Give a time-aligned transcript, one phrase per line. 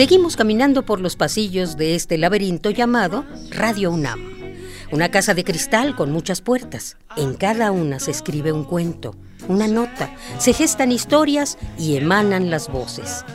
[0.00, 4.18] Seguimos caminando por los pasillos de este laberinto llamado Radio UNAM.
[4.90, 6.96] Una casa de cristal con muchas puertas.
[7.18, 9.14] En cada una se escribe un cuento,
[9.46, 13.26] una nota, se gestan historias y emanan las voces.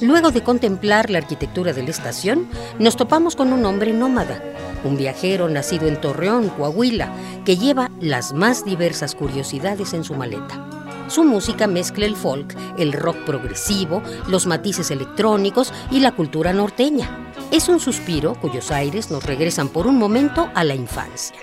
[0.00, 2.48] Luego de contemplar la arquitectura de la estación,
[2.80, 4.42] nos topamos con un hombre nómada,
[4.82, 7.12] un viajero nacido en Torreón, Coahuila,
[7.44, 10.77] que lleva las más diversas curiosidades en su maleta.
[11.08, 17.32] Su música mezcla el folk, el rock progresivo, los matices electrónicos y la cultura norteña.
[17.50, 21.36] Es un suspiro cuyos aires nos regresan por un momento a la infancia.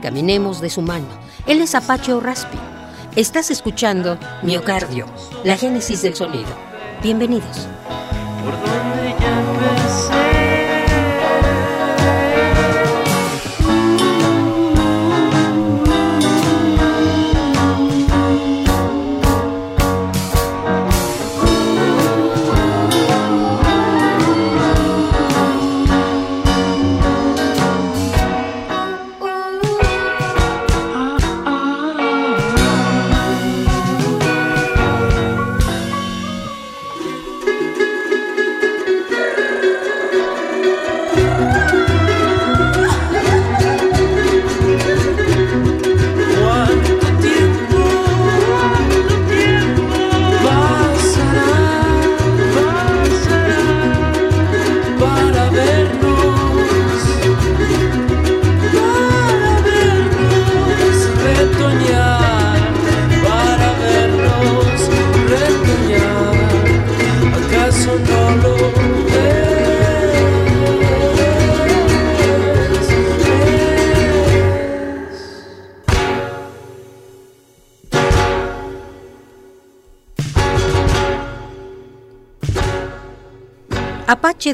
[0.00, 1.08] Caminemos de su mano.
[1.46, 2.58] Él es Apache Raspi.
[3.16, 5.06] Estás escuchando Miocardio,
[5.42, 6.54] la génesis del sonido.
[7.02, 7.66] Bienvenidos.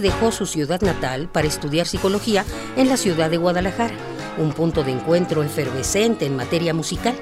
[0.00, 3.94] Dejó su ciudad natal para estudiar psicología en la ciudad de Guadalajara,
[4.38, 7.14] un punto de encuentro efervescente en materia musical.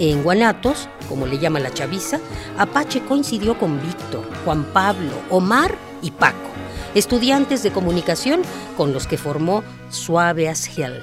[0.00, 2.18] En Guanatos, como le llama la chaviza,
[2.58, 6.50] Apache coincidió con Víctor, Juan Pablo, Omar y Paco,
[6.96, 8.42] estudiantes de comunicación
[8.76, 11.00] con los que formó Suave as Hell,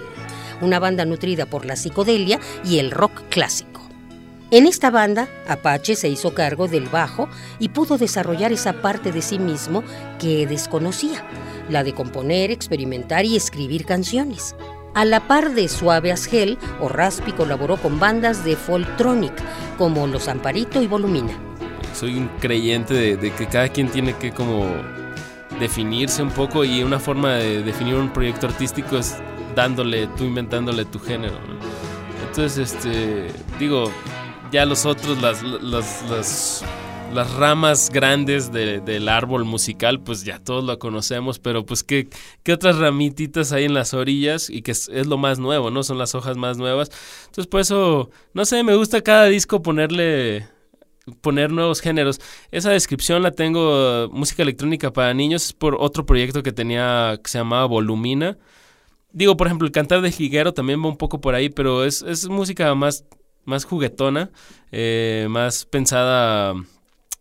[0.60, 3.71] una banda nutrida por la psicodelia y el rock clásico.
[4.54, 9.22] En esta banda, Apache se hizo cargo del bajo y pudo desarrollar esa parte de
[9.22, 9.82] sí mismo
[10.20, 11.24] que desconocía,
[11.70, 14.58] la de componer, experimentar y escribir canciones.
[14.94, 19.32] A la par de Suave as Hell, Raspi colaboró con bandas de folktronic
[19.78, 21.32] como Los Amparito y Volumina.
[21.94, 24.66] Soy un creyente de, que cada quien tiene que como
[25.62, 29.16] definirse un poco y una forma de definir un proyecto artístico es
[29.56, 31.38] dándole, tú inventándole tu género.
[32.28, 33.90] Entonces, este, digo,
[34.52, 36.64] ya los otros, las, las,
[37.14, 42.10] las, ramas grandes del árbol musical, pues ya todos lo conocemos, pero pues ¿qué,
[42.44, 45.84] qué otras ramititas hay en las orillas y que es, lo más nuevo, ¿no?
[45.84, 46.92] Son las hojas más nuevas.
[47.28, 50.48] Entonces por eso, no sé, me gusta cada disco ponerle
[51.22, 52.20] poner nuevos géneros.
[52.52, 57.30] Esa descripción la tengo, música electrónica para niños, es por otro proyecto que tenía que
[57.30, 58.38] se llamaba Volumina.
[59.14, 62.02] Digo, por ejemplo, el cantar de Jiguero también va un poco por ahí, pero es,
[62.02, 63.04] es música más
[63.46, 64.32] más juguetona,
[64.72, 66.54] eh, más pensada.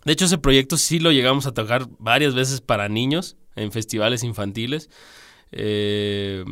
[0.04, 4.25] De hecho, ese proyecto sí lo llegamos a tocar varias veces para niños en festivales
[4.25, 4.91] infantiles.
[5.53, 6.44] Eh,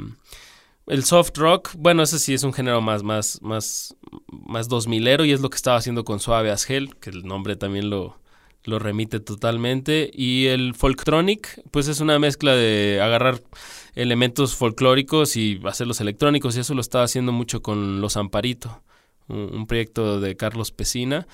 [0.86, 3.94] el soft rock, bueno, ese sí es un género más, más, más,
[4.30, 7.90] más 2000ero y es lo que estaba haciendo con Suave as que el nombre también
[7.90, 8.19] lo,
[8.64, 10.10] lo remite totalmente.
[10.12, 13.43] Y el folktronic, pues es una mezcla de agarrar
[13.94, 18.82] elementos folclóricos y hacerlos electrónicos y eso lo estaba haciendo mucho con los Amparito
[19.28, 21.26] un, proyecto de Carlos Pesina.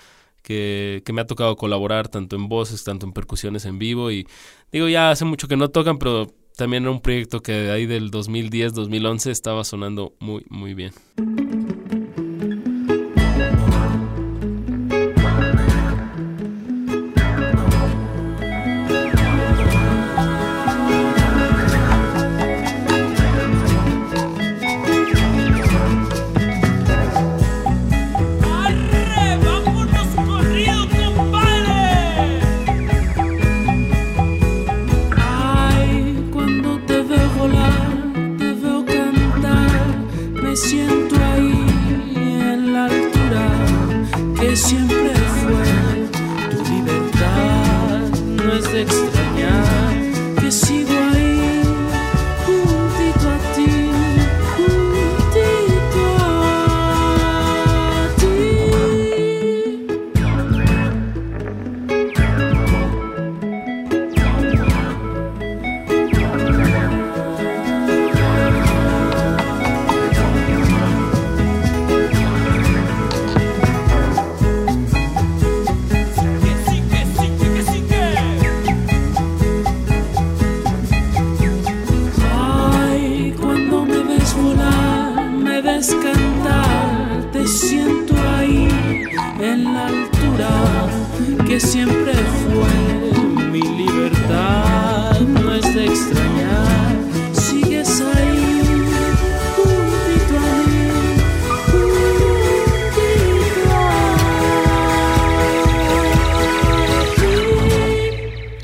[0.42, 4.26] Que, que, me ha tocado colaborar tanto en voces, tanto en percusiones en vivo y
[4.70, 7.86] digo, ya hace mucho que no tocan, pero también era un proyecto que de ahí
[7.86, 10.92] del 2010-2011 estaba sonando muy, muy bien.
[92.12, 95.20] Fue mi libertad.
[95.20, 96.96] No es de extrañar,
[97.32, 98.62] sigues ahí,
[99.56, 100.38] juntito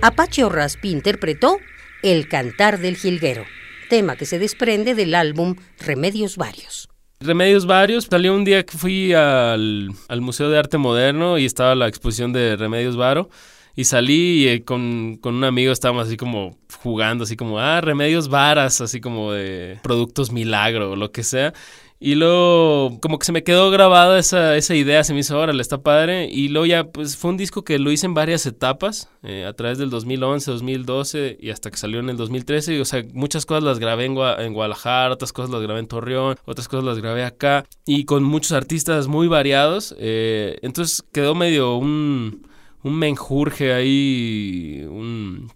[0.02, 1.58] a Apache Raspi interpretó
[2.02, 3.44] El Cantar del Jilguero,
[3.88, 6.88] tema que se desprende del álbum Remedios Varios.
[7.22, 8.04] Remedios varios.
[8.04, 12.32] Salió un día que fui al, al Museo de Arte Moderno y estaba la exposición
[12.32, 13.28] de Remedios Varo.
[13.76, 17.82] Y salí y eh, con, con un amigo estábamos así como jugando, así como, ah,
[17.82, 21.52] remedios varas, así como de productos milagro o lo que sea.
[22.02, 25.60] Y luego, como que se me quedó grabada esa, esa idea, se me hizo, órale,
[25.60, 26.30] está padre.
[26.32, 29.52] Y luego ya, pues fue un disco que lo hice en varias etapas, eh, a
[29.52, 32.76] través del 2011, 2012 y hasta que salió en el 2013.
[32.76, 35.80] Y, o sea, muchas cosas las grabé en, Gua- en Guadalajara, otras cosas las grabé
[35.80, 37.66] en Torreón, otras cosas las grabé acá.
[37.84, 39.94] Y con muchos artistas muy variados.
[39.98, 42.46] eh, entonces quedó medio un,
[42.82, 45.50] un menjurje ahí, un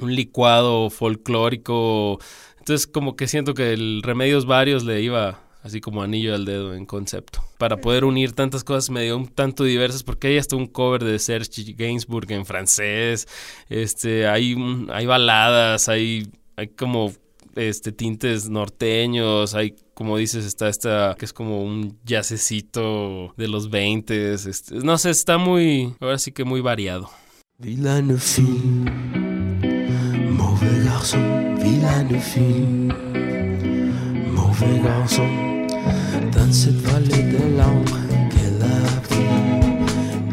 [0.00, 2.18] licuado folclórico.
[2.58, 6.74] Entonces, como que siento que el Remedios Varios le iba así como anillo al dedo
[6.74, 7.42] en concepto.
[7.58, 11.18] Para poder unir tantas cosas medio un tanto diversas, porque hay hasta un cover de
[11.18, 13.26] Serge Gainsbourg en francés,
[13.68, 14.56] este, hay,
[14.90, 17.12] hay baladas, hay, hay como
[17.56, 23.70] este, tintes norteños, hay como dices, está esta que es como un jazzecito de los
[23.70, 27.08] 20 este, no sé, está muy, ahora sí que muy variado.
[27.58, 28.90] Vilaine fille,
[30.30, 32.92] mauvais garçon, vilaine fille,
[34.34, 35.45] mauvais garçon,
[36.32, 37.98] dans cette vallée de l'ombre
[38.30, 39.26] qu'elle a pris.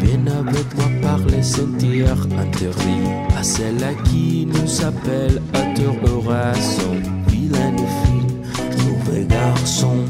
[0.01, 5.95] Viens avec moi par les sentiers interdits, à celle à qui nous appelle à tour
[6.17, 6.95] oraison.
[7.27, 10.05] Vilaine fille, mauvais garçon,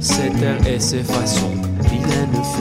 [0.00, 1.52] C'est terres et ses façons.
[1.92, 2.59] Il est le feu.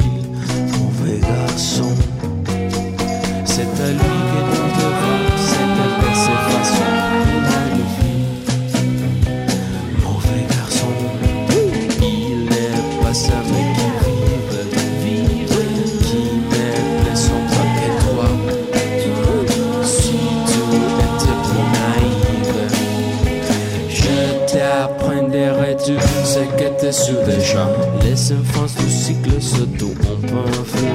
[25.77, 27.67] Tout ce que tu sais déjà.
[28.03, 30.87] Les enfants du cycle s'auto-pompent un feu.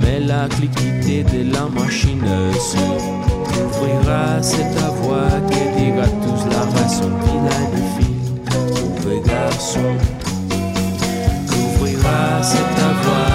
[0.00, 2.24] Mais la cliquité de la machine
[3.50, 7.10] s'ouvrira, c'est ta voix qui dira tous la raison.
[7.24, 8.30] Vilaine fille,
[9.04, 9.90] mauvais garçon.
[11.48, 13.31] Qu'ouvrira, c'est ta voix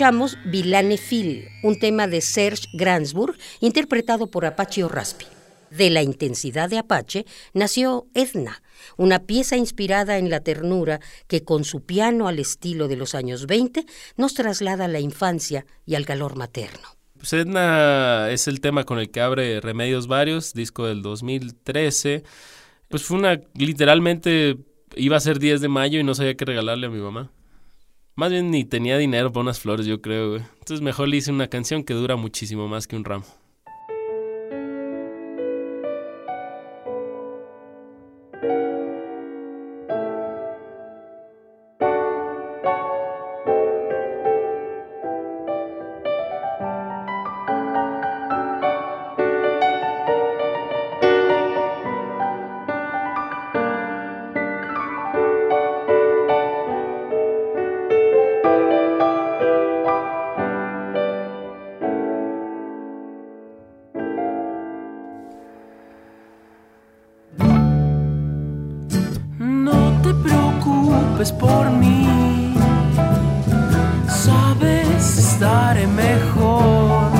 [0.00, 5.26] Escuchamos Vilane Phil, un tema de Serge Gainsbourg interpretado por Apache O'Raspi.
[5.70, 8.62] De la intensidad de Apache nació Edna,
[8.96, 13.46] una pieza inspirada en la ternura que con su piano al estilo de los años
[13.46, 13.84] 20
[14.16, 16.88] nos traslada a la infancia y al calor materno.
[17.18, 22.24] Pues Edna es el tema con el que abre Remedios Varios, disco del 2013.
[22.88, 24.56] Pues fue una, literalmente
[24.96, 27.30] iba a ser 10 de mayo y no sabía qué regalarle a mi mamá.
[28.14, 30.42] Más bien ni tenía dinero para unas flores, yo creo, güey.
[30.58, 33.24] Entonces mejor le hice una canción que dura muchísimo más que un ramo.
[71.20, 72.54] Preocupes por mí.
[74.08, 77.10] Sabes, estaré mejor.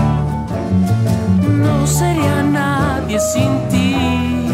[1.43, 4.49] No sería nadie sin ti.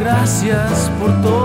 [0.00, 1.37] Gracias por todo,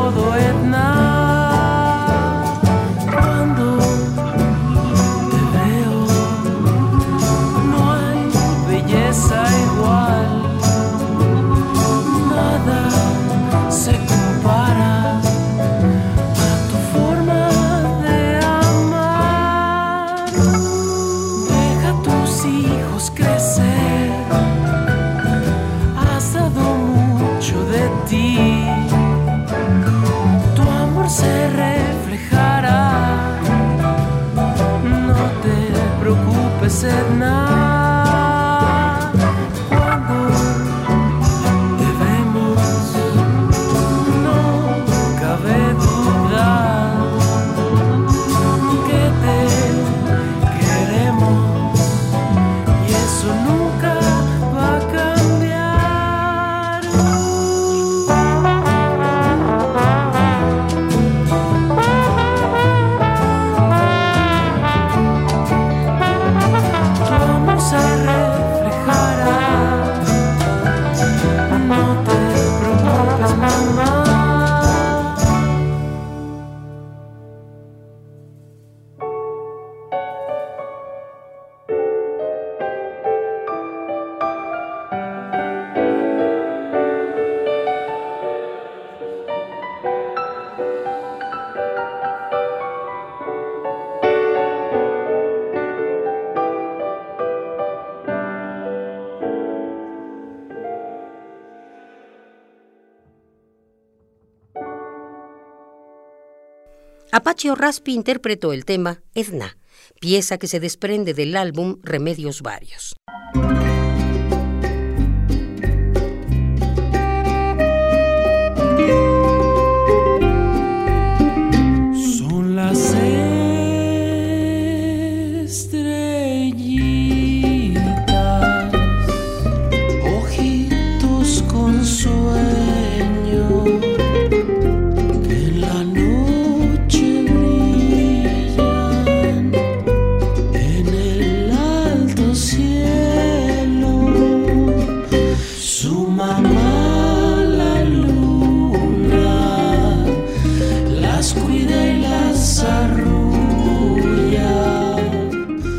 [107.23, 109.55] Apache Raspi interpretó el tema Edna,
[110.01, 112.97] pieza que se desprende del álbum Remedios Varios.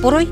[0.05, 0.29] Por hoy,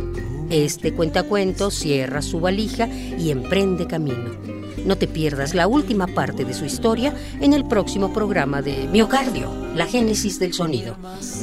[0.50, 4.36] este cuentacuento cierra su valija y emprende camino.
[4.84, 9.50] No te pierdas la última parte de su historia en el próximo programa de Miocardio,
[9.74, 10.96] la génesis del sonido,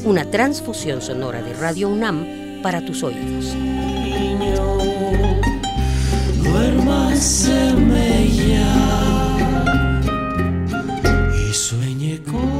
[0.05, 3.55] una transfusión sonora de Radio UNAM para tus oídos.
[11.49, 12.59] y sueñe con...